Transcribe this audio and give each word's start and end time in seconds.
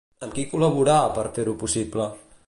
Amb 0.27 0.31
qui 0.37 0.45
col·laborarà 0.53 1.11
per 1.17 1.27
fer-ho 1.37 1.55
possible? 1.65 2.09